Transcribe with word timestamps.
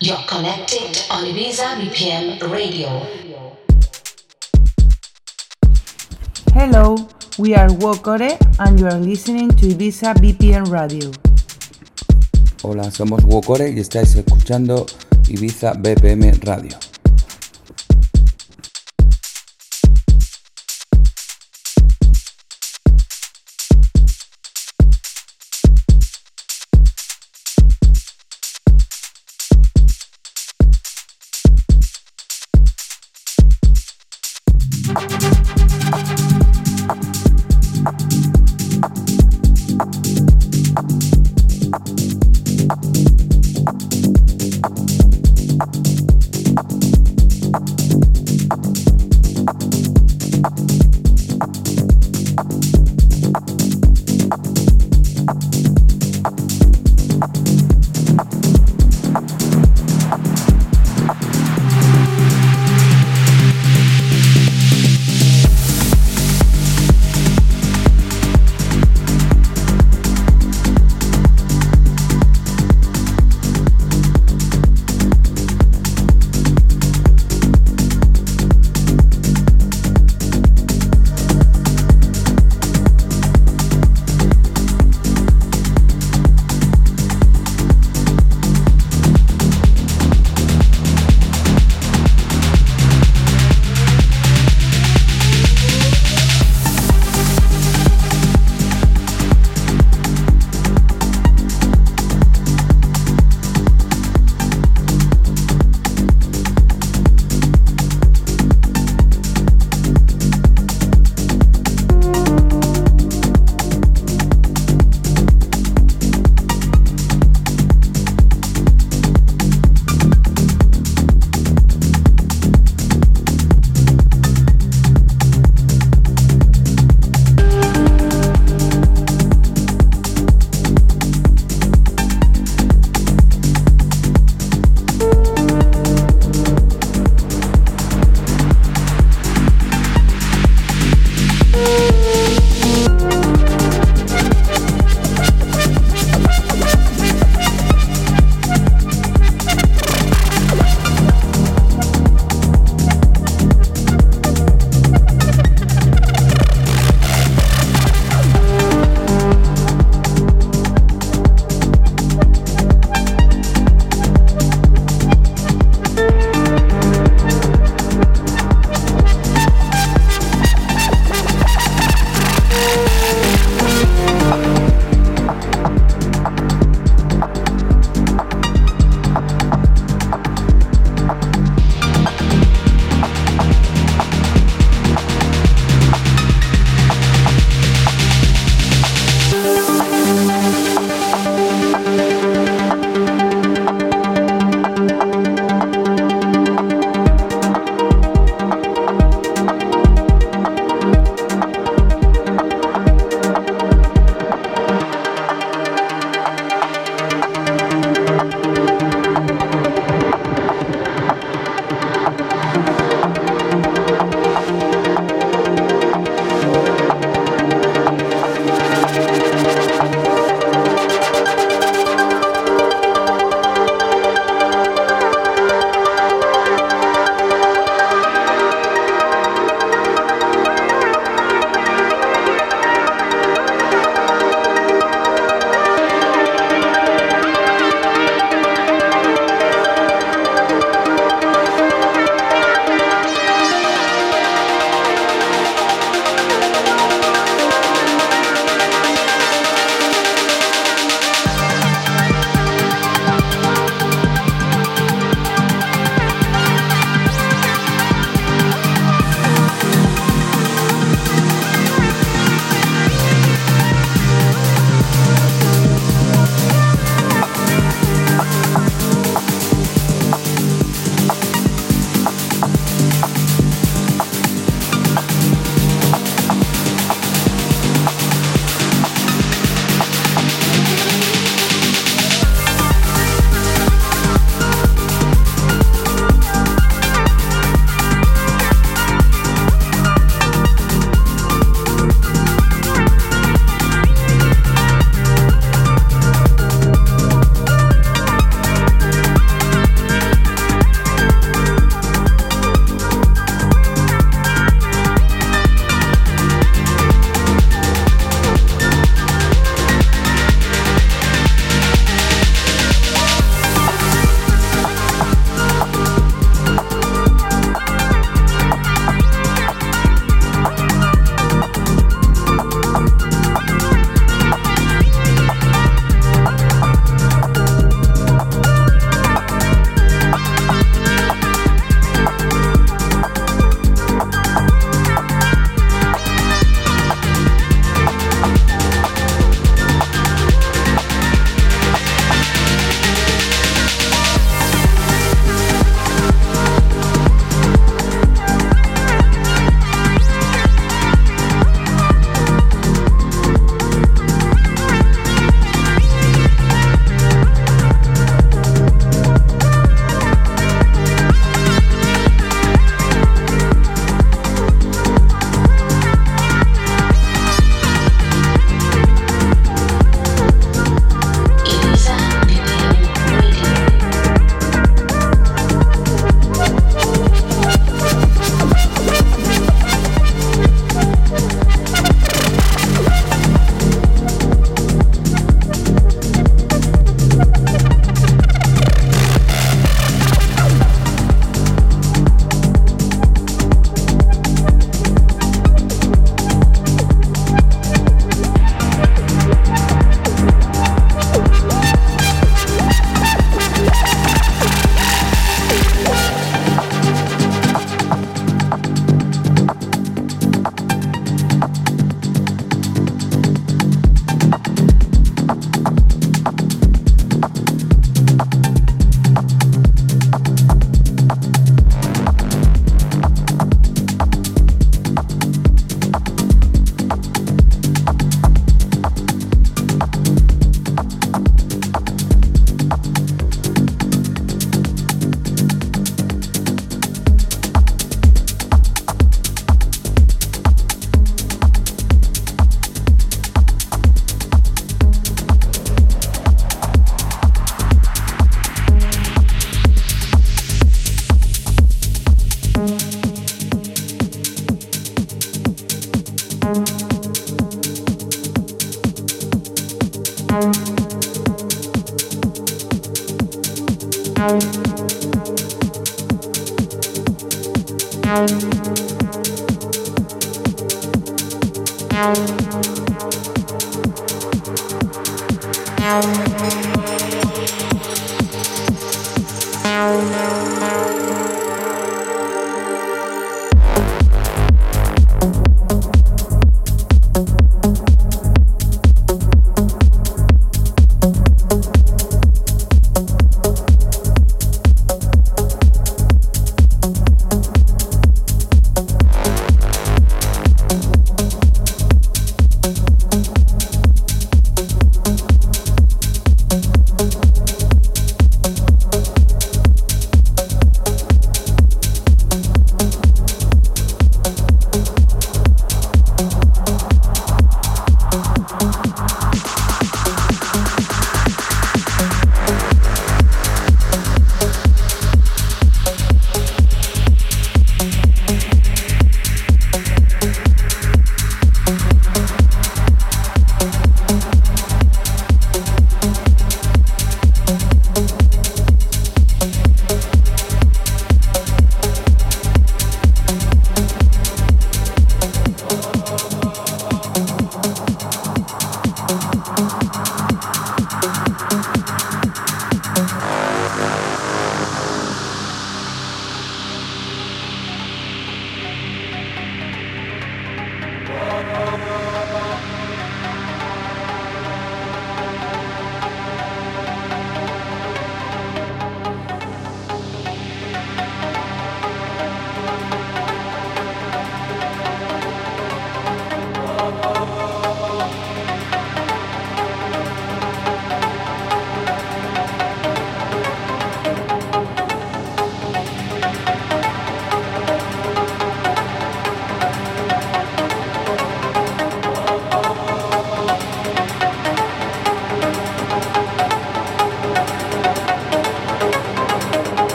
You're 0.00 0.22
connected 0.28 0.94
on 1.10 1.24
Ibiza 1.24 1.74
BPM 1.80 2.38
Radio. 2.52 3.02
Hello, 6.54 6.94
we 7.36 7.54
are 7.56 7.68
Wokore 7.68 8.38
and 8.60 8.78
you 8.78 8.86
are 8.86 9.00
listening 9.00 9.48
to 9.50 9.66
Ibiza 9.66 10.14
BPM 10.14 10.70
Radio. 10.70 11.10
Hola, 12.62 12.90
somos 12.92 13.24
Wokore 13.24 13.70
y 13.70 13.80
estáis 13.80 14.14
escuchando 14.14 14.86
Ibiza 15.28 15.72
BPM 15.74 16.30
Radio. 16.44 16.78